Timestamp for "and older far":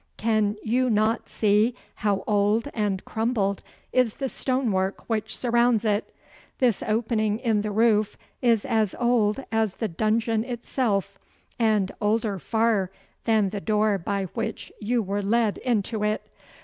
11.59-12.89